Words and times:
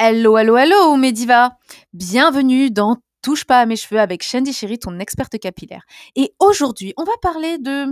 Hello, 0.00 0.38
hello, 0.38 0.56
hello, 0.56 0.94
Mediva 0.94 1.58
Bienvenue 1.92 2.70
dans 2.70 2.98
Touche 3.20 3.44
pas 3.44 3.58
à 3.58 3.66
mes 3.66 3.74
cheveux 3.74 3.98
avec 3.98 4.22
Shandy 4.22 4.52
Chéri, 4.52 4.78
ton 4.78 5.00
experte 5.00 5.36
capillaire. 5.40 5.82
Et 6.14 6.34
aujourd'hui, 6.38 6.94
on 6.96 7.02
va 7.02 7.14
parler 7.20 7.58
de 7.58 7.86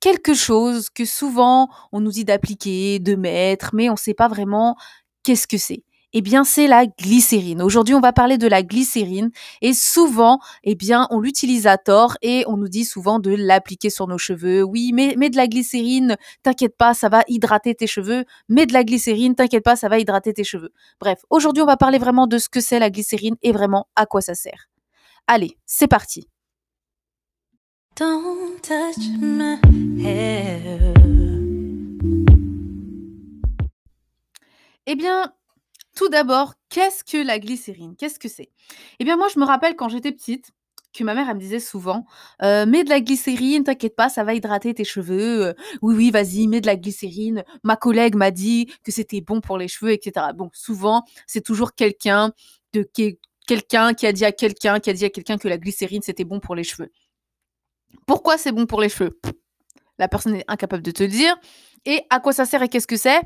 quelque 0.00 0.34
chose 0.34 0.90
que 0.90 1.04
souvent 1.04 1.68
on 1.92 2.00
nous 2.00 2.10
dit 2.10 2.24
d'appliquer, 2.24 2.98
de 2.98 3.14
mettre, 3.14 3.70
mais 3.72 3.88
on 3.88 3.92
ne 3.92 3.98
sait 3.98 4.14
pas 4.14 4.26
vraiment 4.26 4.74
qu'est-ce 5.22 5.46
que 5.46 5.58
c'est 5.58 5.84
eh 6.12 6.20
bien, 6.20 6.44
c'est 6.44 6.66
la 6.66 6.86
glycérine. 6.86 7.62
Aujourd'hui, 7.62 7.94
on 7.94 8.00
va 8.00 8.12
parler 8.12 8.38
de 8.38 8.46
la 8.46 8.62
glycérine 8.62 9.30
et 9.60 9.72
souvent, 9.72 10.38
eh 10.64 10.74
bien, 10.74 11.06
on 11.10 11.20
l'utilise 11.20 11.66
à 11.66 11.78
tort 11.78 12.16
et 12.22 12.44
on 12.46 12.56
nous 12.56 12.68
dit 12.68 12.84
souvent 12.84 13.18
de 13.18 13.34
l'appliquer 13.34 13.90
sur 13.90 14.06
nos 14.08 14.18
cheveux. 14.18 14.62
Oui, 14.62 14.92
mais, 14.92 15.14
mais 15.16 15.30
de 15.30 15.36
la 15.36 15.46
glycérine, 15.46 16.16
t'inquiète 16.42 16.76
pas, 16.76 16.94
ça 16.94 17.08
va 17.08 17.22
hydrater 17.28 17.74
tes 17.74 17.86
cheveux. 17.86 18.24
Mais 18.48 18.66
de 18.66 18.72
la 18.72 18.84
glycérine, 18.84 19.34
t'inquiète 19.34 19.64
pas, 19.64 19.76
ça 19.76 19.88
va 19.88 19.98
hydrater 19.98 20.32
tes 20.34 20.44
cheveux. 20.44 20.72
Bref, 21.00 21.20
aujourd'hui, 21.30 21.62
on 21.62 21.66
va 21.66 21.76
parler 21.76 21.98
vraiment 21.98 22.26
de 22.26 22.38
ce 22.38 22.48
que 22.48 22.60
c'est 22.60 22.78
la 22.78 22.90
glycérine 22.90 23.36
et 23.42 23.52
vraiment 23.52 23.86
à 23.96 24.06
quoi 24.06 24.20
ça 24.20 24.34
sert. 24.34 24.68
Allez, 25.26 25.56
c'est 25.66 25.88
parti. 25.88 26.28
Don't 27.96 28.60
touch 28.62 29.04
my 29.20 29.58
hair. 30.02 30.94
Eh 34.86 34.96
bien, 34.96 35.32
tout 36.02 36.08
d'abord, 36.08 36.54
qu'est-ce 36.68 37.04
que 37.04 37.24
la 37.24 37.38
glycérine? 37.38 37.94
Qu'est-ce 37.96 38.18
que 38.18 38.28
c'est? 38.28 38.50
Eh 38.98 39.04
bien, 39.04 39.16
moi, 39.16 39.28
je 39.32 39.38
me 39.38 39.44
rappelle 39.44 39.76
quand 39.76 39.88
j'étais 39.88 40.10
petite, 40.10 40.50
que 40.92 41.04
ma 41.04 41.14
mère, 41.14 41.32
me 41.32 41.38
disait 41.38 41.60
souvent, 41.60 42.04
«Euh, 42.42 42.66
mets 42.66 42.82
de 42.82 42.90
la 42.90 43.00
glycérine, 43.00 43.62
t'inquiète 43.62 43.94
pas, 43.94 44.08
ça 44.08 44.24
va 44.24 44.34
hydrater 44.34 44.74
tes 44.74 44.84
cheveux. 44.84 45.46
Euh, 45.46 45.54
oui, 45.80 45.94
oui, 45.94 46.10
vas-y, 46.10 46.48
mets 46.48 46.60
de 46.60 46.66
la 46.66 46.74
glycérine. 46.74 47.44
Ma 47.62 47.76
collègue 47.76 48.16
m'a 48.16 48.32
dit 48.32 48.66
que 48.82 48.90
c'était 48.90 49.20
bon 49.20 49.40
pour 49.40 49.58
les 49.58 49.68
cheveux, 49.68 49.92
etc. 49.92 50.26
Bon, 50.34 50.50
souvent, 50.52 51.04
c'est 51.28 51.40
toujours 51.40 51.74
quelqu'un 51.74 52.32
de 52.72 52.88
quelqu'un 53.46 53.94
qui 53.94 54.06
a 54.06 54.12
dit 54.12 54.24
à 54.24 54.32
quelqu'un 54.32 54.80
qui 54.80 54.90
a 54.90 54.92
dit 54.94 55.04
à 55.04 55.10
quelqu'un 55.10 55.38
que 55.38 55.46
la 55.46 55.58
glycérine 55.58 56.02
c'était 56.02 56.24
bon 56.24 56.40
pour 56.40 56.54
les 56.54 56.64
cheveux. 56.64 56.90
Pourquoi 58.06 58.38
c'est 58.38 58.52
bon 58.52 58.66
pour 58.66 58.80
les 58.80 58.88
cheveux? 58.88 59.20
La 59.98 60.08
personne 60.08 60.36
est 60.36 60.44
incapable 60.48 60.82
de 60.82 60.90
te 60.90 61.02
le 61.02 61.08
dire. 61.08 61.36
Et 61.84 62.02
à 62.10 62.18
quoi 62.18 62.32
ça 62.32 62.44
sert 62.44 62.62
et 62.62 62.68
qu'est-ce 62.68 62.86
que 62.86 62.96
c'est? 62.96 63.20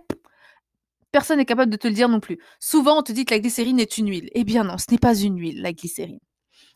Personne 1.12 1.39
n'est 1.39 1.45
capable 1.45 1.71
de 1.71 1.77
te 1.77 1.89
le 1.89 1.95
dire 1.95 2.09
non 2.09 2.21
plus. 2.21 2.39
Souvent, 2.61 2.99
on 2.99 3.03
te 3.03 3.12
dit 3.12 3.25
que 3.25 3.35
la 3.35 3.41
glycérine 3.41 3.81
est 3.81 3.99
une 3.99 4.09
huile. 4.09 4.29
Eh 4.33 4.45
bien 4.45 4.65
non, 4.65 4.79
ce 4.79 4.87
n'est 4.91 4.99
pas 4.99 5.15
une 5.15 5.39
huile, 5.39 5.63
la 5.63 5.73
glycérine. 5.73 6.21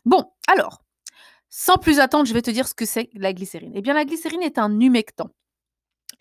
Bon, 0.05 0.25
alors, 0.47 0.83
sans 1.49 1.77
plus 1.77 1.99
attendre, 1.99 2.25
je 2.25 2.33
vais 2.33 2.41
te 2.41 2.49
dire 2.49 2.67
ce 2.67 2.73
que 2.73 2.85
c'est 2.85 3.09
la 3.13 3.33
glycérine. 3.33 3.73
Eh 3.75 3.81
bien, 3.81 3.93
la 3.93 4.05
glycérine 4.05 4.41
est 4.41 4.57
un 4.57 4.79
humectant. 4.79 5.29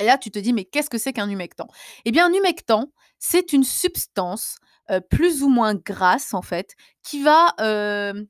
Et 0.00 0.04
là, 0.04 0.18
tu 0.18 0.30
te 0.30 0.38
dis, 0.38 0.52
mais 0.52 0.64
qu'est-ce 0.64 0.90
que 0.90 0.98
c'est 0.98 1.12
qu'un 1.12 1.30
humectant? 1.30 1.68
Eh 2.04 2.10
bien, 2.10 2.26
un 2.26 2.32
humectant, 2.32 2.92
c'est 3.18 3.52
une 3.52 3.64
substance 3.64 4.58
euh, 4.90 5.00
plus 5.00 5.42
ou 5.42 5.48
moins 5.48 5.74
grasse, 5.74 6.34
en 6.34 6.42
fait, 6.42 6.74
qui 7.02 7.22
va 7.22 7.54
euh, 7.60 8.24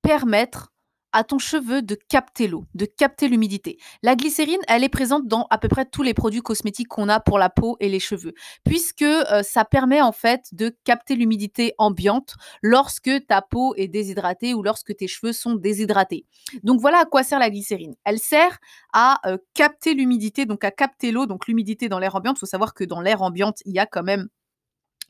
permettre 0.00 0.71
à 1.12 1.24
ton 1.24 1.38
cheveu 1.38 1.82
de 1.82 1.94
capter 1.94 2.48
l'eau, 2.48 2.64
de 2.74 2.84
capter 2.84 3.28
l'humidité. 3.28 3.78
La 4.02 4.16
glycérine, 4.16 4.60
elle 4.68 4.84
est 4.84 4.88
présente 4.88 5.26
dans 5.26 5.46
à 5.50 5.58
peu 5.58 5.68
près 5.68 5.84
tous 5.84 6.02
les 6.02 6.14
produits 6.14 6.40
cosmétiques 6.40 6.88
qu'on 6.88 7.08
a 7.08 7.20
pour 7.20 7.38
la 7.38 7.50
peau 7.50 7.76
et 7.80 7.88
les 7.88 8.00
cheveux, 8.00 8.34
puisque 8.64 9.02
euh, 9.02 9.42
ça 9.42 9.64
permet 9.64 10.00
en 10.00 10.12
fait 10.12 10.46
de 10.52 10.74
capter 10.84 11.14
l'humidité 11.14 11.74
ambiante 11.78 12.34
lorsque 12.62 13.10
ta 13.26 13.42
peau 13.42 13.74
est 13.76 13.88
déshydratée 13.88 14.54
ou 14.54 14.62
lorsque 14.62 14.96
tes 14.96 15.08
cheveux 15.08 15.32
sont 15.32 15.54
déshydratés. 15.54 16.26
Donc 16.62 16.80
voilà 16.80 17.00
à 17.00 17.04
quoi 17.04 17.22
sert 17.22 17.38
la 17.38 17.50
glycérine. 17.50 17.94
Elle 18.04 18.18
sert 18.18 18.58
à 18.92 19.20
euh, 19.26 19.38
capter 19.54 19.94
l'humidité, 19.94 20.46
donc 20.46 20.64
à 20.64 20.70
capter 20.70 21.12
l'eau, 21.12 21.26
donc 21.26 21.46
l'humidité 21.46 21.88
dans 21.88 21.98
l'air 21.98 22.14
ambiant. 22.14 22.32
Il 22.34 22.38
faut 22.38 22.46
savoir 22.46 22.74
que 22.74 22.84
dans 22.84 23.00
l'air 23.00 23.22
ambiant, 23.22 23.52
il 23.64 23.72
y 23.72 23.78
a 23.78 23.86
quand 23.86 24.02
même 24.02 24.28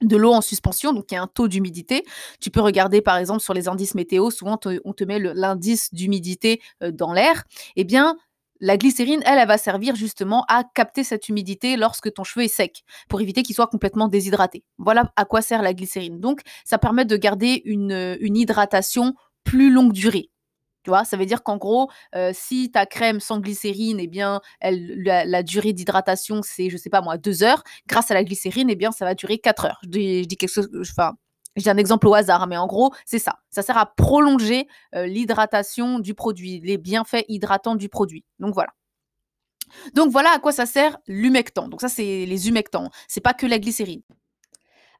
de 0.02 0.16
l'eau 0.16 0.32
en 0.32 0.40
suspension, 0.40 0.92
donc 0.92 1.06
il 1.10 1.14
y 1.14 1.16
a 1.16 1.22
un 1.22 1.26
taux 1.26 1.48
d'humidité. 1.48 2.04
Tu 2.40 2.50
peux 2.50 2.60
regarder 2.60 3.00
par 3.00 3.16
exemple 3.16 3.40
sur 3.40 3.54
les 3.54 3.68
indices 3.68 3.94
météo, 3.94 4.30
souvent 4.30 4.58
on 4.84 4.92
te 4.92 5.04
met 5.04 5.18
l'indice 5.18 5.92
d'humidité 5.92 6.60
euh, 6.82 6.90
dans 6.90 7.12
l'air. 7.12 7.44
Eh 7.76 7.84
bien, 7.84 8.16
la 8.60 8.76
glycérine, 8.76 9.22
elle, 9.26 9.38
elle 9.38 9.48
va 9.48 9.58
servir 9.58 9.96
justement 9.96 10.44
à 10.48 10.62
capter 10.62 11.02
cette 11.02 11.28
humidité 11.28 11.76
lorsque 11.76 12.12
ton 12.12 12.22
cheveu 12.22 12.44
est 12.44 12.48
sec, 12.48 12.84
pour 13.08 13.20
éviter 13.20 13.42
qu'il 13.42 13.56
soit 13.56 13.66
complètement 13.66 14.06
déshydraté. 14.06 14.62
Voilà 14.78 15.12
à 15.16 15.24
quoi 15.24 15.42
sert 15.42 15.62
la 15.62 15.74
glycérine. 15.74 16.20
Donc, 16.20 16.42
ça 16.64 16.78
permet 16.78 17.04
de 17.04 17.16
garder 17.16 17.62
une, 17.64 18.16
une 18.20 18.36
hydratation 18.36 19.14
plus 19.42 19.72
longue 19.72 19.92
durée. 19.92 20.30
Tu 20.82 20.90
vois, 20.90 21.04
ça 21.04 21.16
veut 21.16 21.26
dire 21.26 21.42
qu'en 21.42 21.56
gros, 21.56 21.90
si 22.32 22.70
ta 22.70 22.86
crème 22.86 23.20
sans 23.20 23.38
glycérine, 23.40 24.00
eh 24.00 24.06
bien, 24.06 24.40
la, 24.62 25.42
durée 25.42 25.72
d'hydratation, 25.72 26.42
c'est, 26.42 26.70
je 26.70 26.76
sais 26.76 26.90
pas 26.90 27.00
moi, 27.00 27.18
deux 27.18 27.42
heures. 27.42 27.62
Grâce 27.86 28.10
à 28.10 28.14
la 28.14 28.24
glycérine, 28.24 28.70
eh 28.70 28.76
bien, 28.76 28.92
ça 28.92 29.04
va 29.04 29.14
durer 29.14 29.38
quatre 29.38 29.64
heures. 29.66 29.80
Je 29.84 29.88
dis, 29.88 30.36
quelque 30.36 30.50
chose, 30.50 30.68
enfin, 30.80 31.12
j'ai 31.56 31.70
un 31.70 31.76
exemple 31.76 32.08
au 32.08 32.14
hasard, 32.14 32.46
mais 32.46 32.56
en 32.56 32.66
gros, 32.66 32.92
c'est 33.04 33.18
ça. 33.18 33.38
Ça 33.50 33.62
sert 33.62 33.78
à 33.78 33.86
prolonger 33.94 34.66
l'hydratation 34.92 35.98
du 35.98 36.14
produit, 36.14 36.60
les 36.64 36.78
bienfaits 36.78 37.24
hydratants 37.28 37.76
du 37.76 37.88
produit. 37.88 38.24
Donc 38.38 38.54
voilà. 38.54 38.72
Donc 39.94 40.10
voilà 40.10 40.30
à 40.32 40.38
quoi 40.38 40.52
ça 40.52 40.66
sert 40.66 40.98
l'humectant. 41.06 41.68
Donc 41.68 41.80
ça, 41.80 41.88
c'est 41.88 42.26
les 42.26 42.48
humectants. 42.48 42.90
C'est 43.08 43.20
pas 43.20 43.34
que 43.34 43.46
la 43.46 43.58
glycérine. 43.58 44.02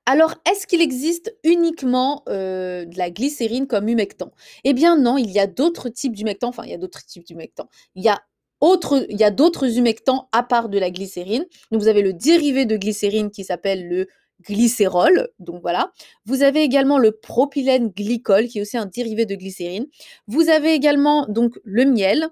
Alors, 0.05 0.35
est-ce 0.51 0.67
qu'il 0.67 0.81
existe 0.81 1.33
uniquement 1.45 2.25
euh, 2.29 2.85
de 2.85 2.99
la 2.99 3.11
glycérine 3.11 3.69
comme 3.69 3.89
humectant? 3.89 4.33
Eh 4.65 4.73
bien 4.73 4.97
non, 4.97 5.17
il 5.17 5.31
y 5.31 5.39
a 5.39 5.47
d'autres 5.47 5.89
types 5.89 6.15
d'humectants, 6.15 6.49
enfin 6.49 6.65
il 6.65 6.71
y 6.71 6.75
a 6.75 6.79
d'autres 6.79 7.05
types 7.05 7.25
d'humectants. 7.25 7.69
Il 7.95 8.03
y 8.03 8.09
a 8.09 9.31
d'autres 9.31 9.79
humectants 9.79 10.29
à 10.33 10.43
part 10.43 10.69
de 10.69 10.79
la 10.79 10.91
glycérine. 10.91 11.45
Donc 11.71 11.81
vous 11.81 11.89
avez 11.89 12.03
le 12.03 12.13
dérivé 12.13 12.67
de 12.67 12.77
glycérine 12.77 13.31
qui 13.31 13.45
s'appelle 13.45 13.89
le 13.89 14.09
glycérol. 14.41 15.29
Donc 15.39 15.61
voilà. 15.63 15.93
Vous 16.27 16.43
avez 16.43 16.63
également 16.63 16.99
le 16.99 17.13
propylène 17.13 17.89
glycol 17.89 18.49
qui 18.49 18.59
est 18.59 18.63
aussi 18.63 18.77
un 18.77 18.87
dérivé 18.87 19.25
de 19.25 19.37
glycérine. 19.37 19.87
Vous 20.27 20.49
avez 20.49 20.73
également 20.75 21.27
donc 21.29 21.61
le 21.63 21.85
miel, 21.85 22.29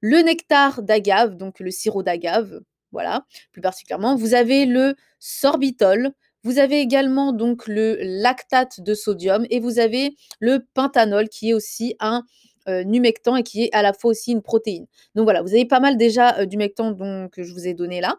le 0.00 0.18
nectar 0.22 0.82
d'agave, 0.82 1.36
donc 1.36 1.58
le 1.58 1.72
sirop 1.72 2.04
d'agave, 2.04 2.60
voilà, 2.92 3.26
plus 3.52 3.60
particulièrement. 3.60 4.14
Vous 4.14 4.34
avez 4.34 4.66
le 4.66 4.94
sorbitol, 5.18 6.12
vous 6.44 6.58
avez 6.58 6.80
également 6.80 7.32
donc 7.32 7.66
le 7.66 7.98
lactate 8.00 8.80
de 8.80 8.94
sodium 8.94 9.46
et 9.50 9.60
vous 9.60 9.78
avez 9.78 10.16
le 10.40 10.64
pentanol 10.74 11.28
qui 11.28 11.50
est 11.50 11.54
aussi 11.54 11.96
un 12.00 12.24
euh, 12.68 12.82
humectant 12.82 13.36
et 13.36 13.42
qui 13.42 13.64
est 13.64 13.74
à 13.74 13.82
la 13.82 13.94
fois 13.94 14.10
aussi 14.10 14.32
une 14.32 14.42
protéine. 14.42 14.86
Donc 15.14 15.24
voilà, 15.24 15.40
vous 15.42 15.54
avez 15.54 15.64
pas 15.64 15.80
mal 15.80 15.96
déjà 15.96 16.38
euh, 16.38 16.44
d'humectants 16.44 16.94
que 17.32 17.42
je 17.42 17.52
vous 17.52 17.66
ai 17.66 17.72
donné 17.72 18.00
là. 18.00 18.16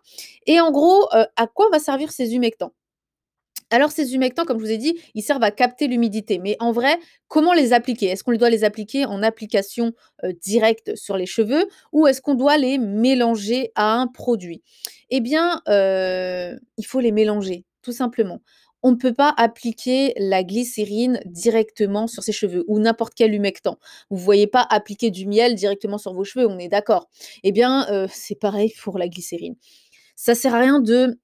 Et 0.47 0.59
en 0.59 0.72
gros, 0.72 1.08
euh, 1.13 1.25
à 1.35 1.46
quoi 1.46 1.69
va 1.72 1.78
servir 1.78 2.12
ces 2.12 2.34
humectants? 2.34 2.74
Alors 3.69 3.91
ces 3.91 4.16
humectants, 4.16 4.46
comme 4.46 4.58
je 4.58 4.63
vous 4.63 4.72
ai 4.72 4.78
dit, 4.78 5.00
ils 5.13 5.22
servent 5.22 5.44
à 5.44 5.52
capter 5.52 5.88
l'humidité. 5.88 6.40
Mais 6.40 6.58
en 6.59 6.72
vrai, 6.72 6.97
comment 7.28 7.53
les 7.53 7.74
appliquer? 7.74 8.08
Est-ce 8.08 8.24
qu'on 8.24 8.34
doit 8.34 8.50
les 8.50 8.63
appliquer 8.63 9.06
en 9.06 9.22
application 9.22 9.94
directe 10.41 10.96
sur 10.96 11.16
les 11.16 11.28
cheveux 11.28 11.68
ou 11.91 12.08
est-ce 12.08 12.19
qu'on 12.19 12.34
doit 12.34 12.58
les 12.58 12.79
mélanger 12.79 13.72
à 13.75 13.94
un 13.94 14.08
produit? 14.08 14.63
Eh 15.12 15.19
bien, 15.22 15.62
il 15.68 16.85
faut 16.88 17.00
les 17.00 17.12
mélanger 17.12 17.63
tout 17.81 17.91
simplement. 17.91 18.41
On 18.81 18.91
ne 18.91 18.95
peut 18.95 19.13
pas 19.13 19.34
appliquer 19.38 20.13
la 20.17 20.44
glycérine 20.44 21.19
directement 21.25 22.07
sur 22.07 22.23
ses 22.23 22.31
cheveux 22.31 22.63
ou 22.67 22.79
n'importe 22.79 23.13
quel 23.13 23.34
humectant. 23.34 23.78
Vous 24.09 24.17
ne 24.17 24.22
voyez 24.22 24.47
pas 24.47 24.66
appliquer 24.69 25.12
du 25.12 25.25
miel 25.28 25.56
directement 25.56 25.97
sur 25.97 26.13
vos 26.13 26.23
cheveux, 26.23 26.47
on 26.47 26.57
est 26.59 26.69
d'accord. 26.69 27.09
Eh 27.44 27.51
bien, 27.51 27.88
euh, 27.91 28.07
c'est 28.12 28.40
pareil 28.40 28.73
pour 28.81 28.97
la 28.97 29.09
glycérine. 29.09 29.56
Ça 30.16 30.35
sert 30.35 30.56
à 30.56 30.59
rien 30.59 30.79
de 30.79 31.17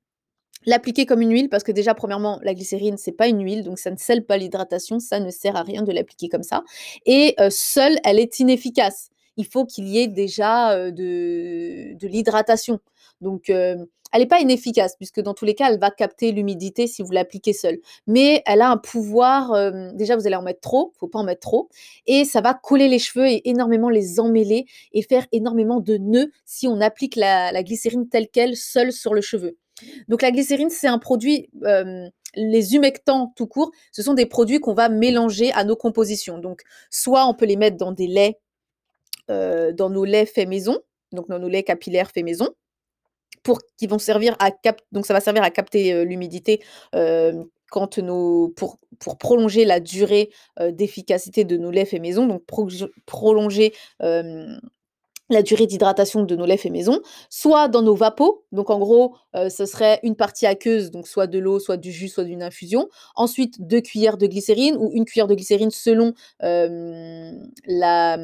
l'appliquer 0.66 1.06
comme 1.06 1.22
une 1.22 1.32
huile 1.32 1.50
parce 1.50 1.64
que 1.64 1.72
déjà 1.72 1.94
premièrement 1.94 2.40
la 2.44 2.54
glycérine 2.54 2.98
c'est 2.98 3.12
pas 3.12 3.28
une 3.28 3.44
huile 3.44 3.64
donc 3.64 3.78
ça 3.78 3.92
ne 3.92 3.98
scelle 3.98 4.26
pas 4.26 4.38
l'hydratation 4.38 5.00
ça 5.00 5.20
ne 5.20 5.30
sert 5.30 5.56
à 5.56 5.62
rien 5.62 5.84
de 5.84 5.92
l'appliquer 5.92 6.28
comme 6.28 6.42
ça 6.42 6.64
et 7.06 7.36
euh, 7.40 7.50
seule 7.52 8.00
elle 8.04 8.20
est 8.20 8.40
inefficace 8.40 9.10
il 9.38 9.46
faut 9.46 9.66
qu'il 9.66 9.88
y 9.88 10.00
ait 10.00 10.08
déjà 10.08 10.72
euh, 10.72 10.90
de 10.90 12.08
l'hydratation 12.08 12.80
donc 13.22 13.52
elle 14.16 14.22
n'est 14.22 14.28
pas 14.28 14.40
inefficace, 14.40 14.96
puisque 14.96 15.20
dans 15.20 15.34
tous 15.34 15.44
les 15.44 15.56
cas, 15.56 15.70
elle 15.70 15.78
va 15.78 15.92
capter 15.92 16.32
l'humidité 16.32 16.88
si 16.88 17.02
vous 17.02 17.12
l'appliquez 17.12 17.52
seule. 17.52 17.80
Mais 18.08 18.42
elle 18.46 18.62
a 18.62 18.70
un 18.70 18.78
pouvoir, 18.78 19.74
déjà 19.94 20.16
vous 20.16 20.26
allez 20.26 20.38
en 20.38 20.42
mettre 20.42 20.62
trop, 20.62 20.94
il 20.96 21.00
faut 21.00 21.08
pas 21.10 21.20
en 21.20 21.26
mettre 21.26 21.42
trop, 21.42 21.68
et 22.08 22.24
ça 22.24 22.40
va 22.40 22.54
coller 22.54 22.88
les 22.88 22.98
cheveux 22.98 23.28
et 23.28 23.50
énormément 23.50 23.90
les 23.90 24.22
emmêler 24.22 24.68
et 24.94 25.02
faire 25.02 25.28
énormément 25.34 25.82
de 25.82 25.98
nœuds 25.98 26.32
si 26.46 26.66
on 26.66 26.80
applique 26.80 27.18
la, 27.18 27.62
glycérine 27.62 28.08
telle 28.08 28.30
qu'elle 28.30 28.56
seule 28.56 28.94
sur 28.94 29.14
le 29.14 29.20
cheveu. 29.20 29.58
Donc 30.08 30.22
la 30.22 30.32
glycérine, 30.32 30.70
c'est 30.70 30.88
un 30.88 31.00
produit, 31.00 31.50
les 32.36 32.74
humectants 32.74 33.34
tout 33.36 33.48
court, 33.48 33.72
ce 33.92 34.02
sont 34.02 34.14
des 34.14 34.26
produits 34.26 34.62
qu'on 34.62 34.74
va 34.74 34.88
mélanger 34.88 35.52
à 35.52 35.66
nos 35.66 35.76
compositions. 35.76 36.40
Donc 36.40 36.62
soit 36.90 37.28
on 37.28 37.34
peut 37.34 37.46
les 37.46 37.58
mettre 37.58 37.76
dans 37.76 37.92
des 37.92 38.08
laits, 38.08 38.40
dans 39.28 39.90
nos 39.90 40.06
laits 40.06 40.30
faits 40.30 40.48
maison, 40.48 40.80
donc 41.12 41.28
dans 41.28 41.40
nos 41.40 41.50
laits 41.50 41.68
capillaires 41.68 42.12
faits 42.12 42.24
maison, 42.24 42.48
pour 43.46 43.60
qui 43.78 43.88
vont 43.88 44.00
servir 44.00 44.36
à 44.40 44.52
cap 44.52 44.82
donc 44.92 45.06
ça 45.06 45.14
va 45.14 45.22
servir 45.22 45.44
à 45.44 45.52
capter 45.52 46.04
l'humidité 46.04 46.62
quand 47.72 47.98
nos 48.00 48.50
pour, 48.50 48.80
pour 49.00 49.18
prolonger 49.18 49.64
la 49.64 49.80
durée 49.80 50.32
d'efficacité 50.60 51.46
de 51.46 51.56
nos 51.58 51.72
laits 51.72 51.88
faits 51.88 52.02
maison, 52.02 52.28
donc 52.28 52.44
prolonger 53.06 53.74
la 55.30 55.42
durée 55.42 55.66
d'hydratation 55.66 56.24
de 56.24 56.36
nos 56.36 56.46
lait 56.46 56.58
fait 56.58 56.70
maison, 56.70 57.02
soit 57.30 57.68
dans 57.68 57.82
nos 57.82 57.96
vapos. 57.96 58.46
Donc 58.52 58.70
en 58.70 58.80
gros, 58.80 59.16
euh, 59.36 59.50
ce 59.50 59.66
serait 59.66 60.00
une 60.04 60.16
partie 60.16 60.46
aqueuse, 60.46 60.92
donc 60.92 61.08
soit 61.08 61.28
de 61.28 61.40
l'eau, 61.40 61.60
soit 61.60 61.78
du 61.78 61.92
jus, 61.92 62.10
soit 62.10 62.24
d'une 62.24 62.44
infusion. 62.44 62.90
Ensuite, 63.16 63.66
deux 63.66 63.82
cuillères 63.82 64.18
de 64.18 64.28
glycérine 64.28 64.78
ou 64.78 64.92
une 64.94 65.06
cuillère 65.06 65.28
de 65.28 65.36
glycérine 65.36 65.72
selon 65.72 66.14
euh, 66.44 67.32
la 67.66 68.18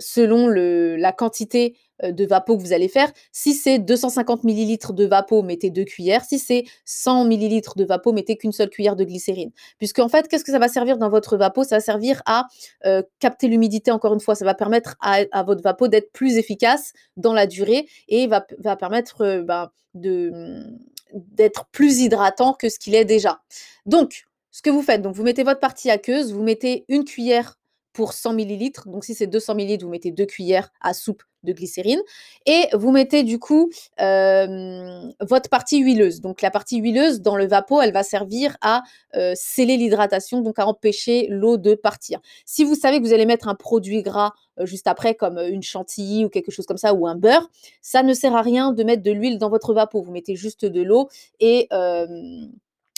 selon 0.00 0.48
le, 0.48 0.96
la 0.96 1.12
quantité 1.12 1.76
euh, 1.76 1.83
de 2.02 2.24
vapeau 2.24 2.56
que 2.56 2.62
vous 2.62 2.72
allez 2.72 2.88
faire. 2.88 3.12
Si 3.32 3.54
c'est 3.54 3.78
250 3.78 4.44
ml 4.44 4.94
de 4.94 5.04
vapeau, 5.04 5.42
mettez 5.42 5.70
deux 5.70 5.84
cuillères. 5.84 6.24
Si 6.24 6.38
c'est 6.38 6.64
100 6.84 7.30
ml 7.30 7.62
de 7.76 7.84
vapeau, 7.84 8.12
mettez 8.12 8.36
qu'une 8.36 8.52
seule 8.52 8.70
cuillère 8.70 8.96
de 8.96 9.04
glycérine. 9.04 9.50
Puisque 9.78 9.98
en 10.00 10.08
fait, 10.08 10.28
qu'est-ce 10.28 10.44
que 10.44 10.52
ça 10.52 10.58
va 10.58 10.68
servir 10.68 10.98
dans 10.98 11.08
votre 11.08 11.36
vapeau? 11.36 11.64
Ça 11.64 11.76
va 11.76 11.80
servir 11.80 12.22
à 12.26 12.46
euh, 12.86 13.02
capter 13.20 13.48
l'humidité. 13.48 13.90
Encore 13.90 14.14
une 14.14 14.20
fois, 14.20 14.34
ça 14.34 14.44
va 14.44 14.54
permettre 14.54 14.96
à, 15.00 15.42
votre 15.44 15.62
vapeau 15.62 15.88
d'être 15.88 16.12
plus 16.12 16.36
efficace 16.36 16.92
dans 17.16 17.32
la 17.32 17.46
durée 17.46 17.86
et 18.08 18.26
va, 18.26 18.40
permettre 18.76 19.22
euh, 19.22 19.42
ben, 19.42 19.70
de 19.94 20.64
d'être 21.12 21.66
plus 21.66 22.00
hydratant 22.00 22.54
que 22.54 22.68
ce 22.68 22.78
qu'il 22.78 22.96
est 22.96 23.04
déjà. 23.04 23.40
Donc, 23.86 24.24
ce 24.50 24.62
que 24.62 24.70
vous 24.70 24.82
faites, 24.82 25.00
donc 25.00 25.14
vous 25.14 25.22
mettez 25.22 25.44
votre 25.44 25.60
partie 25.60 25.90
aqueuse, 25.90 26.32
vous 26.32 26.42
mettez 26.42 26.84
une 26.88 27.04
cuillère 27.04 27.56
pour 27.92 28.12
100 28.12 28.36
ml. 28.38 28.72
Donc 28.86 29.04
si 29.04 29.14
c'est 29.14 29.28
200 29.28 29.54
ml, 29.54 29.84
vous 29.84 29.90
mettez 29.90 30.10
deux 30.10 30.26
cuillères 30.26 30.70
à 30.80 30.92
soupe 30.92 31.22
de 31.44 31.52
glycérine. 31.52 32.00
Et 32.46 32.68
vous 32.72 32.90
mettez 32.90 33.22
du 33.22 33.38
coup 33.38 33.70
euh, 34.00 35.10
votre 35.20 35.48
partie 35.48 35.78
huileuse. 35.78 36.20
Donc 36.20 36.42
la 36.42 36.50
partie 36.50 36.78
huileuse 36.78 37.20
dans 37.20 37.36
le 37.36 37.46
vapeau, 37.46 37.80
elle 37.80 37.92
va 37.92 38.02
servir 38.02 38.56
à 38.60 38.82
euh, 39.16 39.32
sceller 39.34 39.76
l'hydratation, 39.76 40.40
donc 40.40 40.58
à 40.58 40.66
empêcher 40.66 41.26
l'eau 41.30 41.56
de 41.56 41.74
partir. 41.74 42.20
Si 42.44 42.64
vous 42.64 42.74
savez 42.74 43.00
que 43.00 43.06
vous 43.06 43.12
allez 43.12 43.26
mettre 43.26 43.48
un 43.48 43.54
produit 43.54 44.02
gras 44.02 44.32
euh, 44.58 44.66
juste 44.66 44.86
après, 44.86 45.14
comme 45.14 45.38
une 45.38 45.62
chantilly 45.62 46.24
ou 46.24 46.28
quelque 46.28 46.50
chose 46.50 46.66
comme 46.66 46.78
ça, 46.78 46.94
ou 46.94 47.06
un 47.06 47.16
beurre, 47.16 47.48
ça 47.82 48.02
ne 48.02 48.14
sert 48.14 48.34
à 48.34 48.42
rien 48.42 48.72
de 48.72 48.82
mettre 48.84 49.02
de 49.02 49.10
l'huile 49.10 49.38
dans 49.38 49.50
votre 49.50 49.74
vapeau. 49.74 50.02
Vous 50.02 50.12
mettez 50.12 50.36
juste 50.36 50.64
de 50.64 50.82
l'eau 50.82 51.08
et 51.40 51.68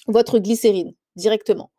votre 0.08 0.38
glycérine 0.38 0.94
directement. 1.16 1.70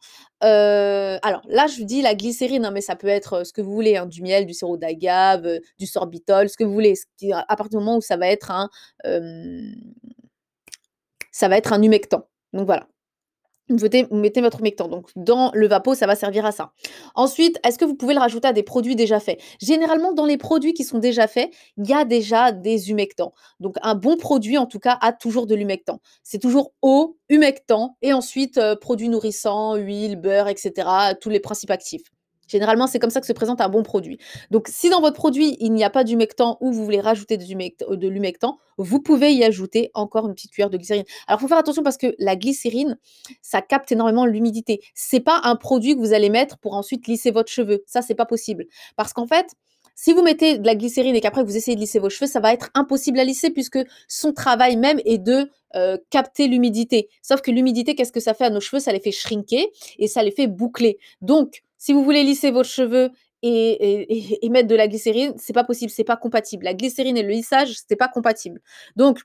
Euh, 0.44 1.18
alors 1.24 1.42
là, 1.48 1.68
je 1.68 1.78
vous 1.78 1.86
dis 1.86 2.02
la 2.02 2.16
glycérine, 2.16 2.66
hein, 2.66 2.72
mais 2.72 2.82
ça 2.82 2.96
peut 2.96 3.08
être 3.08 3.46
ce 3.46 3.54
que 3.54 3.62
vous 3.62 3.74
voulez, 3.74 3.98
hein, 3.98 4.06
du 4.06 4.22
miel, 4.22 4.46
du 4.46 4.54
sirop 4.54 4.78
d'agave, 4.78 5.48
du 5.80 5.88
sorbitol, 5.88 6.50
ce 6.50 6.58
que 6.58 6.64
vous 6.64 6.74
voulez. 6.74 6.94
à 7.34 7.56
partir 7.56 7.70
du 7.70 7.78
moment 7.78 7.98
où 7.98 8.02
ça 8.02 8.18
va 8.18 8.28
être 8.28 8.52
un, 8.52 8.70
ça 11.32 11.48
va 11.48 11.58
être 11.58 11.74
un 11.74 11.82
humectant. 11.82 12.28
Donc 12.54 12.66
voilà 12.66 12.88
vous 13.70 13.78
mettez, 14.12 14.42
votre 14.42 14.60
humectant. 14.60 14.88
Donc, 14.88 15.10
dans 15.16 15.52
le 15.54 15.68
vapeau, 15.68 15.96
ça 15.96 16.08
va 16.08 16.16
servir 16.16 16.46
à 16.46 16.52
ça. 16.52 16.72
Ensuite, 17.16 17.60
est-ce 17.66 17.78
que 17.78 17.86
vous 17.86 17.96
pouvez 17.96 18.14
le 18.14 18.20
rajouter 18.20 18.48
à 18.48 18.54
des 18.54 18.64
produits 18.64 18.96
déjà 18.96 19.20
faits? 19.20 19.40
Généralement, 19.62 20.14
dans 20.14 20.26
les 20.26 20.38
produits 20.38 20.74
qui 20.74 20.84
sont 20.84 21.00
déjà 21.00 21.28
faits, 21.28 21.52
il 21.78 21.90
y 21.90 21.94
a 21.94 22.06
déjà 22.06 22.52
des 22.52 22.90
humectants. 22.90 23.34
Donc, 23.60 23.76
un 23.82 23.96
bon 23.96 24.18
produit, 24.18 24.58
en 24.58 24.66
tout 24.66 24.80
cas, 24.80 24.98
a 25.02 25.12
toujours 25.12 25.48
de 25.48 25.56
l'humectant. 25.56 26.00
C'est 26.24 26.40
toujours 26.40 26.74
eau, 26.82 27.18
humectant, 27.30 27.98
et 28.02 28.14
ensuite, 28.14 28.58
euh, 28.58 28.76
produits 28.76 29.10
nourrissants, 29.10 29.76
huile, 29.76 30.16
beurre, 30.16 30.48
etc., 30.48 30.88
tous 31.20 31.30
les 31.30 31.40
principes 31.40 31.72
actifs. 31.72 32.04
Généralement, 32.48 32.88
c'est 32.88 33.00
comme 33.00 33.10
ça 33.10 33.22
que 33.22 33.28
se 33.28 33.34
présente 33.34 33.62
un 33.62 33.70
bon 33.70 33.84
produit. 33.84 34.18
Donc, 34.52 34.68
si 34.70 34.90
dans 34.90 35.02
votre 35.02 35.16
produit, 35.16 35.58
il 35.60 35.74
n'y 35.74 35.84
a 35.84 35.90
pas 35.90 36.04
d'humectant 36.04 36.58
ou 36.62 36.72
vous 36.72 36.84
voulez 36.84 37.02
rajouter 37.02 37.38
euh, 37.38 37.96
de 37.96 38.08
l'humectant, 38.08 38.58
vous 38.78 39.02
pouvez 39.02 39.34
y 39.34 39.44
ajouter 39.44 39.92
encore 39.94 40.28
une 40.28 40.34
petite 40.34 40.52
cuillère 40.52 40.70
de 40.70 40.78
glycérine. 40.78 41.06
Alors, 41.28 41.40
il 41.40 41.42
faut 41.42 41.48
faire 41.48 41.58
attention 41.58 41.84
parce 41.84 41.98
que 41.98 42.16
la 42.20 42.36
glycérine, 42.36 42.98
ça 43.42 43.62
capte 43.62 43.92
énormément 43.92 44.26
l'humidité. 44.26 44.82
C'est 44.94 45.20
pas 45.20 45.42
un 45.44 45.56
produit 45.56 45.96
que 45.96 46.00
vous 46.00 46.14
allez 46.14 46.30
mettre 46.30 46.58
pour 46.58 46.74
ensuite 46.74 47.08
lisser 47.08 47.32
votre 47.32 47.52
cheveu. 47.52 47.84
Ça, 47.86 48.02
c'est 48.02 48.16
pas 48.16 48.26
possible. 48.26 48.66
Parce 48.96 49.14
qu'en 49.14 49.28
fait, 49.28 49.56
si 50.00 50.14
vous 50.14 50.22
mettez 50.22 50.60
de 50.60 50.66
la 50.66 50.76
glycérine 50.76 51.16
et 51.16 51.22
qu'après 51.22 51.44
vous 51.44 51.58
essayez 51.58 51.76
de 51.76 51.82
lisser 51.82 51.98
vos 51.98 52.12
cheveux, 52.12 52.30
ça 52.30 52.40
va 52.40 52.54
être 52.54 52.70
impossible 52.76 53.20
à 53.20 53.24
lisser 53.24 53.50
puisque 53.50 53.80
son 54.08 54.32
travail 54.32 54.78
même 54.78 55.02
est 55.06 55.18
de 55.18 55.50
euh, 55.76 55.98
capter 56.12 56.48
l'humidité. 56.48 57.10
Sauf 57.24 57.42
que 57.42 57.50
l'humidité, 57.50 57.96
qu'est-ce 57.96 58.12
que 58.12 58.20
ça 58.20 58.36
fait 58.36 58.46
à 58.46 58.52
nos 58.52 58.60
cheveux? 58.60 58.80
Ça 58.80 58.92
les 58.94 59.00
fait 59.00 59.12
shrinker 59.12 59.66
et 59.98 60.08
ça 60.08 60.22
les 60.22 60.30
fait 60.30 60.46
boucler. 60.46 61.00
Donc, 61.22 61.64
si 61.78 61.94
vous 61.94 62.04
voulez 62.04 62.24
lisser 62.24 62.52
vos 62.52 62.64
cheveux 62.64 63.12
et, 63.44 64.50
mettre 64.50 64.68
de 64.68 64.76
la 64.76 64.88
glycérine, 64.88 65.34
c'est 65.38 65.54
pas 65.54 65.64
possible, 65.64 65.92
c'est 65.92 66.04
pas 66.04 66.18
compatible. 66.18 66.66
La 66.66 66.74
glycérine 66.74 67.18
et 67.18 67.24
le 67.24 67.30
lissage, 67.30 67.76
c'est 67.88 67.96
pas 67.96 68.08
compatible. 68.08 68.62
Donc, 68.96 69.20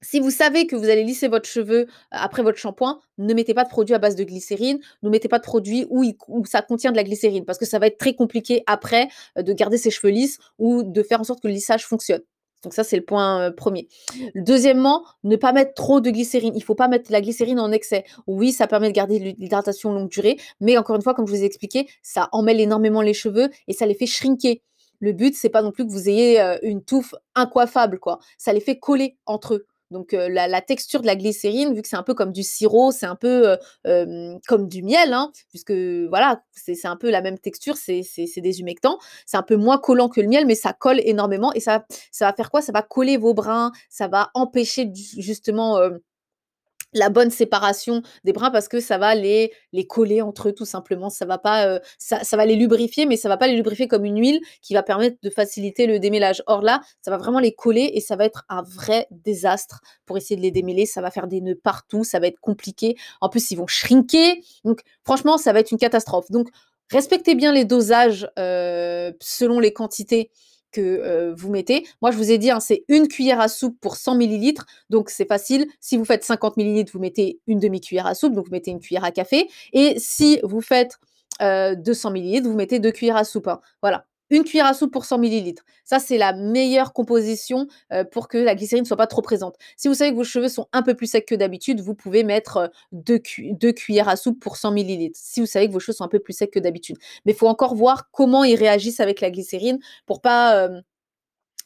si 0.00 0.20
vous 0.20 0.30
savez 0.30 0.66
que 0.68 0.76
vous 0.76 0.88
allez 0.88 1.02
lisser 1.02 1.26
votre 1.26 1.48
cheveu 1.48 1.80
euh, 1.80 1.86
après 2.10 2.42
votre 2.42 2.58
shampoing, 2.58 3.00
ne 3.18 3.34
mettez 3.34 3.52
pas 3.54 3.64
de 3.64 3.68
produit 3.68 3.94
à 3.94 3.98
base 3.98 4.14
de 4.14 4.22
glycérine, 4.22 4.78
ne 5.02 5.10
mettez 5.10 5.26
pas 5.26 5.38
de 5.38 5.44
produit 5.44 5.86
où, 5.90 6.04
où, 6.28 6.44
ça 6.44 6.62
contient 6.62 6.92
de 6.92 6.96
la 6.96 7.02
glycérine, 7.02 7.44
parce 7.44 7.58
que 7.58 7.66
ça 7.66 7.80
va 7.80 7.88
être 7.88 7.98
très 7.98 8.14
compliqué 8.14 8.62
après 8.66 9.08
euh, 9.36 9.42
de 9.42 9.52
garder 9.52 9.76
ses 9.78 9.90
cheveux 9.90 10.12
lisses 10.12 10.38
ou 10.58 10.84
de 10.84 11.02
faire 11.02 11.20
en 11.20 11.24
sorte 11.24 11.40
que 11.42 11.48
le 11.48 11.54
lissage 11.54 11.84
fonctionne. 11.84 12.22
Donc 12.62 12.74
ça, 12.74 12.84
c'est 12.84 12.96
le 12.96 13.04
point 13.04 13.52
premier. 13.52 13.88
Deuxièmement, 14.34 15.04
ne 15.24 15.36
pas 15.36 15.52
mettre 15.52 15.74
trop 15.74 16.00
de 16.00 16.10
glycérine. 16.10 16.54
Il 16.54 16.58
ne 16.58 16.64
faut 16.64 16.74
pas 16.74 16.88
mettre 16.88 17.12
la 17.12 17.20
glycérine 17.20 17.60
en 17.60 17.70
excès. 17.70 18.04
Oui, 18.26 18.52
ça 18.52 18.66
permet 18.66 18.88
de 18.88 18.94
garder 18.94 19.18
l'hydratation 19.38 19.92
longue 19.92 20.08
durée, 20.08 20.38
mais 20.60 20.76
encore 20.76 20.96
une 20.96 21.02
fois, 21.02 21.14
comme 21.14 21.26
je 21.26 21.32
vous 21.32 21.42
ai 21.42 21.44
expliqué, 21.44 21.88
ça 22.02 22.28
emmêle 22.32 22.60
énormément 22.60 23.00
les 23.00 23.14
cheveux 23.14 23.50
et 23.68 23.72
ça 23.72 23.86
les 23.86 23.94
fait 23.94 24.06
shrinker. 24.06 24.56
Le 25.00 25.12
but, 25.12 25.36
c'est 25.36 25.48
pas 25.48 25.62
non 25.62 25.70
plus 25.70 25.86
que 25.86 25.92
vous 25.92 26.08
ayez 26.08 26.40
une 26.62 26.82
touffe 26.82 27.14
incoiffable, 27.36 28.00
quoi. 28.00 28.18
Ça 28.36 28.52
les 28.52 28.60
fait 28.60 28.80
coller 28.80 29.16
entre 29.26 29.54
eux. 29.54 29.66
Donc 29.90 30.12
la, 30.12 30.60
texture 30.60 31.00
de 31.00 31.06
la 31.06 31.16
glycérine, 31.16 31.74
vu 31.74 31.82
que 31.82 31.88
c'est 31.88 31.96
un 31.96 32.02
peu 32.02 32.14
comme 32.14 32.32
du 32.32 32.42
sirop, 32.42 32.92
c'est 32.92 33.06
un 33.06 33.16
peu 33.16 33.56
comme 34.46 34.68
du 34.68 34.82
miel, 34.82 35.12
hein, 35.12 35.30
puisque 35.50 35.72
voilà, 35.72 36.42
c'est 36.52 36.86
un 36.86 36.96
peu 36.96 37.10
la 37.10 37.22
même 37.22 37.38
texture, 37.38 37.76
c'est 37.76 38.02
des 38.36 38.60
humectants. 38.60 38.98
C'est 39.26 39.36
un 39.36 39.42
peu 39.42 39.56
moins 39.56 39.78
collant 39.78 40.08
que 40.08 40.20
le 40.20 40.28
miel, 40.28 40.46
mais 40.46 40.54
ça 40.54 40.72
colle 40.72 41.00
énormément 41.00 41.52
et 41.54 41.60
ça, 41.60 41.84
ça 42.12 42.26
va 42.26 42.32
faire 42.32 42.50
quoi? 42.50 42.62
Ça 42.62 42.72
va 42.72 42.82
coller 42.82 43.16
vos 43.16 43.34
brins, 43.34 43.72
ça 43.88 44.08
va 44.08 44.30
empêcher 44.34 44.90
justement 45.16 45.78
la 46.92 47.10
bonne 47.10 47.30
séparation 47.30 48.02
des 48.24 48.32
brins 48.32 48.50
parce 48.50 48.68
que 48.68 48.80
ça 48.80 48.98
va 48.98 49.14
les, 49.14 49.52
coller 49.88 50.22
entre 50.22 50.48
eux 50.48 50.52
tout 50.52 50.64
simplement. 50.64 51.10
Ça 51.10 51.26
va 51.26 51.38
pas, 51.38 51.66
euh, 51.66 51.78
ça, 51.98 52.36
va 52.36 52.46
les 52.46 52.56
lubrifier, 52.56 53.06
mais 53.06 53.16
ça 53.16 53.28
va 53.28 53.36
pas 53.36 53.46
les 53.46 53.56
lubrifier 53.56 53.88
comme 53.88 54.04
une 54.04 54.18
huile 54.18 54.40
qui 54.62 54.74
va 54.74 54.82
permettre 54.82 55.16
de 55.22 55.30
faciliter 55.30 55.86
le 55.86 55.98
démêlage. 55.98 56.42
Or 56.46 56.62
là, 56.62 56.80
ça 57.02 57.10
va 57.10 57.16
vraiment 57.16 57.40
les 57.40 57.52
coller 57.52 57.90
et 57.94 58.00
ça 58.00 58.16
va 58.16 58.24
être 58.24 58.44
un 58.48 58.62
vrai 58.62 59.06
désastre 59.10 59.80
pour 60.06 60.16
essayer 60.16 60.36
de 60.36 60.42
les 60.42 60.50
démêler. 60.50 60.86
Ça 60.86 61.00
va 61.00 61.10
faire 61.10 61.26
des 61.26 61.40
nœuds 61.40 61.58
partout, 61.62 62.04
ça 62.04 62.18
va 62.20 62.26
être 62.26 62.40
compliqué. 62.40 62.96
En 63.20 63.28
plus, 63.28 63.50
ils 63.50 63.56
vont 63.56 63.66
shrinker. 63.66 64.36
Donc 64.64 64.80
franchement, 65.04 65.38
ça 65.38 65.52
va 65.52 65.60
être 65.60 65.72
une 65.72 65.78
catastrophe. 65.78 66.30
Donc 66.30 66.48
respectez 66.90 67.34
bien 67.34 67.52
les 67.52 67.64
dosages 67.64 68.28
euh, 68.38 69.12
selon 69.20 69.60
les 69.60 69.72
quantités 69.72 70.30
que 70.72 71.32
vous 71.36 71.50
mettez. 71.50 71.86
Moi, 72.02 72.10
je 72.10 72.16
vous 72.16 72.30
ai 72.30 72.38
dit, 72.38 72.50
hein, 72.50 72.60
c'est 72.60 72.84
une 72.88 73.08
cuillère 73.08 73.40
à 73.40 73.48
soupe 73.48 73.78
pour 73.80 73.96
100 73.96 74.20
ml. 74.20 74.64
Donc, 74.90 75.10
c'est 75.10 75.28
facile. 75.28 75.66
Si 75.80 75.96
vous 75.96 76.04
faites 76.04 76.24
50 76.24 76.56
ml, 76.56 76.90
vous 76.92 76.98
mettez 76.98 77.38
une 77.46 77.60
demi-cuillère 77.60 78.06
à 78.06 78.14
soupe. 78.14 78.34
Donc, 78.34 78.46
vous 78.46 78.52
mettez 78.52 78.70
une 78.70 78.80
cuillère 78.80 79.04
à 79.04 79.12
café. 79.12 79.48
Et 79.72 79.94
si 79.98 80.40
vous 80.42 80.60
faites 80.60 80.98
200 81.40 82.10
ml, 82.10 82.42
vous 82.44 82.54
mettez 82.56 82.80
deux 82.80 82.90
cuillères 82.90 83.16
à 83.16 83.24
soupe. 83.24 83.46
Hein. 83.46 83.60
Voilà 83.82 84.07
une 84.30 84.44
cuillère 84.44 84.66
à 84.66 84.74
soupe 84.74 84.92
pour 84.92 85.04
100 85.04 85.22
ml. 85.22 85.54
Ça, 85.84 85.98
c'est 85.98 86.18
la 86.18 86.32
meilleure 86.32 86.92
composition 86.92 87.66
pour 88.12 88.28
que 88.28 88.38
la 88.38 88.54
glycérine 88.54 88.82
ne 88.82 88.86
soit 88.86 88.96
pas 88.96 89.06
trop 89.06 89.22
présente. 89.22 89.56
Si 89.76 89.88
vous 89.88 89.94
savez 89.94 90.10
que 90.10 90.16
vos 90.16 90.24
cheveux 90.24 90.48
sont 90.48 90.66
un 90.72 90.82
peu 90.82 90.94
plus 90.94 91.06
secs 91.06 91.24
que 91.24 91.34
d'habitude, 91.34 91.80
vous 91.80 91.94
pouvez 91.94 92.24
mettre 92.24 92.70
deux, 92.92 93.18
cuillères 93.18 94.08
à 94.08 94.16
soupe 94.16 94.40
pour 94.40 94.56
100 94.56 94.76
ml. 94.76 95.10
Si 95.14 95.40
vous 95.40 95.46
savez 95.46 95.68
que 95.68 95.72
vos 95.72 95.80
cheveux 95.80 95.96
sont 95.96 96.04
un 96.04 96.08
peu 96.08 96.18
plus 96.18 96.34
secs 96.34 96.50
que 96.50 96.58
d'habitude. 96.58 96.98
Mais 97.24 97.32
il 97.32 97.38
faut 97.38 97.48
encore 97.48 97.74
voir 97.74 98.10
comment 98.10 98.44
ils 98.44 98.56
réagissent 98.56 99.00
avec 99.00 99.20
la 99.20 99.30
glycérine 99.30 99.78
pour 100.06 100.20
pas 100.20 100.68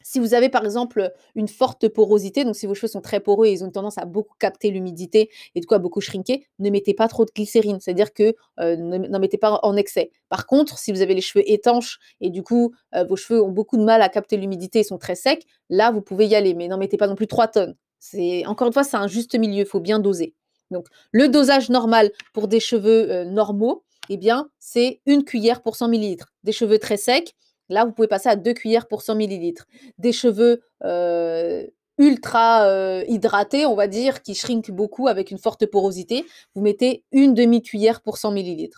si 0.05 0.19
vous 0.19 0.35
avez 0.35 0.49
par 0.49 0.65
exemple 0.65 1.13
une 1.35 1.49
forte 1.49 1.89
porosité, 1.89 2.45
donc 2.45 2.57
si 2.57 2.67
vos 2.67 2.75
cheveux 2.75 2.89
sont 2.89 3.01
très 3.01 3.21
poreux 3.21 3.47
et 3.47 3.53
ils 3.53 3.65
ont 3.65 3.71
tendance 3.71 3.99
à 3.99 4.05
beaucoup 4.05 4.37
capter 4.39 4.71
l'humidité 4.71 5.31
et 5.55 5.61
de 5.61 5.67
quoi 5.67 5.79
beaucoup 5.79 6.01
shrinker, 6.01 6.39
ne 6.59 6.71
mettez 6.71 6.95
pas 6.95 7.09
trop 7.09 7.25
de 7.25 7.31
glycérine, 7.35 7.79
c'est-à-dire 7.81 8.13
que 8.13 8.35
euh, 8.61 8.77
n'en 8.77 9.19
mettez 9.19 9.39
pas 9.39 9.61
en 9.63 9.77
excès. 9.77 10.11
Par 10.29 10.47
contre, 10.47 10.79
si 10.79 10.93
vous 10.93 11.03
avez 11.03 11.15
les 11.15 11.21
cheveux 11.21 11.49
étanches 11.51 11.99
et 12.21 12.31
du 12.31 12.43
coup 12.43 12.73
euh, 12.95 13.05
vos 13.05 13.17
cheveux 13.17 13.43
ont 13.43 13.51
beaucoup 13.51 13.77
de 13.77 13.85
mal 13.85 14.03
à 14.03 14.09
capter 14.09 14.37
l'humidité 14.37 14.81
et 14.81 14.85
sont 14.85 14.99
très 14.99 15.15
secs, 15.15 15.45
là 15.69 15.91
vous 15.91 16.03
pouvez 16.03 16.27
y 16.27 16.35
aller, 16.35 16.55
mais 16.55 16.69
n'en 16.69 16.79
mettez 16.79 16.97
pas 16.97 17.07
non 17.07 17.15
plus 17.15 17.27
3 17.27 17.49
tonnes. 17.49 17.77
C'est 17.99 18.45
encore 18.47 18.67
une 18.67 18.73
fois 18.73 18.85
c'est 18.85 18.97
un 18.97 19.07
juste 19.07 19.39
milieu, 19.39 19.61
il 19.61 19.67
faut 19.67 19.81
bien 19.81 19.99
doser. 19.99 20.35
Donc 20.71 20.87
le 21.13 21.29
dosage 21.29 21.71
normal 21.71 22.11
pour 22.33 22.49
des 22.49 22.61
cheveux 22.61 23.11
euh, 23.11 23.25
normaux, 23.25 23.85
eh 24.09 24.17
bien 24.17 24.49
c'est 24.59 25.01
une 25.07 25.25
cuillère 25.25 25.63
pour 25.63 25.77
100 25.77 25.93
ml. 25.93 26.25
Des 26.43 26.53
cheveux 26.53 26.79
très 26.79 26.97
secs, 26.97 27.35
Là, 27.73 27.85
vous 27.85 27.93
pouvez 27.93 28.09
passer 28.09 28.29
à 28.29 28.37
2 28.37 28.53
cuillères 28.53 28.87
pour 28.87 29.03
100 29.03 29.19
ml. 29.19 29.65
Des 29.99 30.13
cheveux 30.13 30.63
euh, 30.85 31.67
ultra 31.99 32.67
euh, 32.67 33.05
hydratés, 33.09 33.67
on 33.67 33.75
va 33.75 33.87
dire, 33.87 34.23
qui 34.23 34.35
shrinkent 34.35 34.71
beaucoup 34.71 35.09
avec 35.09 35.31
une 35.31 35.39
forte 35.39 35.67
porosité, 35.67 36.25
vous 36.55 36.63
mettez 36.63 37.05
une 37.13 37.35
demi-cuillère 37.35 38.03
pour 38.03 38.19
100 38.19 38.37
ml. 38.37 38.69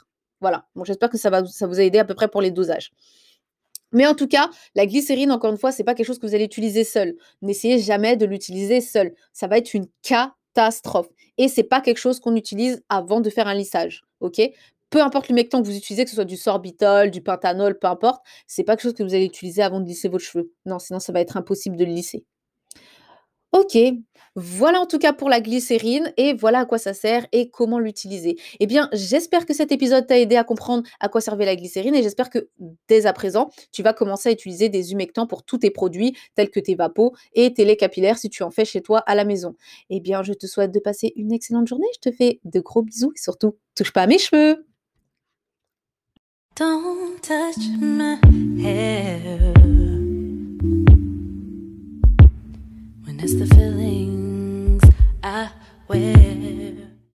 Voilà. 0.40 0.66
Bon, 0.74 0.84
J'espère 0.84 1.10
que 1.10 1.18
ça, 1.18 1.30
va, 1.30 1.44
ça 1.44 1.66
vous 1.66 1.80
a 1.80 1.82
aidé 1.82 1.98
à 1.98 2.04
peu 2.04 2.14
près 2.14 2.28
pour 2.28 2.40
les 2.40 2.50
dosages. 2.50 2.92
Mais 3.92 4.06
en 4.06 4.14
tout 4.14 4.26
cas, 4.26 4.50
la 4.74 4.86
glycérine, 4.86 5.30
encore 5.30 5.50
une 5.52 5.58
fois, 5.58 5.72
ce 5.72 5.78
n'est 5.78 5.84
pas 5.84 5.94
quelque 5.94 6.06
chose 6.06 6.18
que 6.18 6.26
vous 6.26 6.34
allez 6.34 6.44
utiliser 6.44 6.84
seul. 6.84 7.14
N'essayez 7.42 7.78
jamais 7.78 8.16
de 8.16 8.26
l'utiliser 8.26 8.80
seul. 8.80 9.14
Ça 9.32 9.46
va 9.46 9.58
être 9.58 9.72
une 9.72 9.86
catastrophe. 10.02 11.08
Et 11.38 11.48
ce 11.48 11.60
n'est 11.60 11.66
pas 11.66 11.80
quelque 11.80 11.98
chose 11.98 12.20
qu'on 12.20 12.34
utilise 12.34 12.82
avant 12.88 13.20
de 13.20 13.30
faire 13.30 13.46
un 13.46 13.54
lissage. 13.54 14.04
ok? 14.20 14.40
Peu 14.90 15.02
importe 15.02 15.28
l'humectant 15.28 15.60
que 15.62 15.66
vous 15.66 15.76
utilisez, 15.76 16.04
que 16.04 16.10
ce 16.10 16.16
soit 16.16 16.24
du 16.24 16.36
sorbitol, 16.36 17.10
du 17.10 17.22
pentanol, 17.22 17.78
peu 17.78 17.86
importe, 17.88 18.24
c'est 18.46 18.64
pas 18.64 18.76
quelque 18.76 18.84
chose 18.84 18.94
que 18.94 19.02
vous 19.02 19.14
allez 19.14 19.24
utiliser 19.24 19.62
avant 19.62 19.80
de 19.80 19.86
lisser 19.86 20.08
vos 20.08 20.18
cheveux. 20.18 20.52
Non, 20.66 20.78
sinon 20.78 21.00
ça 21.00 21.12
va 21.12 21.20
être 21.20 21.36
impossible 21.36 21.76
de 21.76 21.84
le 21.84 21.92
lisser. 21.92 22.24
OK, 23.54 23.78
voilà 24.34 24.80
en 24.80 24.86
tout 24.86 24.98
cas 24.98 25.12
pour 25.12 25.28
la 25.28 25.40
glycérine 25.40 26.12
et 26.16 26.34
voilà 26.34 26.58
à 26.60 26.64
quoi 26.66 26.76
ça 26.78 26.92
sert 26.92 27.24
et 27.30 27.50
comment 27.50 27.78
l'utiliser. 27.78 28.34
Eh 28.58 28.66
bien, 28.66 28.88
j'espère 28.92 29.46
que 29.46 29.54
cet 29.54 29.70
épisode 29.70 30.08
t'a 30.08 30.18
aidé 30.18 30.34
à 30.34 30.42
comprendre 30.42 30.82
à 30.98 31.08
quoi 31.08 31.20
servait 31.20 31.44
la 31.44 31.54
glycérine 31.54 31.94
et 31.94 32.02
j'espère 32.02 32.30
que 32.30 32.48
dès 32.88 33.06
à 33.06 33.12
présent, 33.12 33.50
tu 33.70 33.84
vas 33.84 33.92
commencer 33.92 34.28
à 34.28 34.32
utiliser 34.32 34.70
des 34.70 34.90
humectants 34.90 35.28
pour 35.28 35.44
tous 35.44 35.58
tes 35.58 35.70
produits 35.70 36.16
tels 36.34 36.50
que 36.50 36.58
tes 36.58 36.74
vapos 36.74 37.12
et 37.34 37.54
tes 37.54 37.64
laits 37.64 37.78
capillaires 37.78 38.18
si 38.18 38.28
tu 38.28 38.42
en 38.42 38.50
fais 38.50 38.64
chez 38.64 38.82
toi 38.82 38.98
à 39.06 39.14
la 39.14 39.24
maison. 39.24 39.54
Eh 39.88 40.00
bien, 40.00 40.24
je 40.24 40.32
te 40.32 40.48
souhaite 40.48 40.72
de 40.72 40.80
passer 40.80 41.12
une 41.14 41.32
excellente 41.32 41.68
journée. 41.68 41.86
Je 41.94 42.10
te 42.10 42.16
fais 42.16 42.40
de 42.44 42.58
gros 42.58 42.82
bisous 42.82 43.12
et 43.14 43.20
surtout, 43.20 43.56
touche 43.76 43.92
pas 43.92 44.02
à 44.02 44.06
mes 44.08 44.18
cheveux. 44.18 44.66
Don't 46.56 47.20
touch 47.20 47.56
my 47.80 48.14
hair 48.62 49.52
when 53.02 53.18
it's 53.18 53.34
the 53.34 53.46
feelings 53.52 54.84
I 55.25 55.50
wear. 55.88 56.83